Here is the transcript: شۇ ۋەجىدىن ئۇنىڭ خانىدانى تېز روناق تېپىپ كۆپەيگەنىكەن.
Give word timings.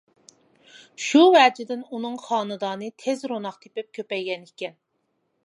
شۇ 1.07 1.21
ۋەجىدىن 1.35 1.83
ئۇنىڭ 1.89 2.15
خانىدانى 2.23 2.91
تېز 3.05 3.23
روناق 3.35 3.61
تېپىپ 3.67 3.93
كۆپەيگەنىكەن. 4.01 4.77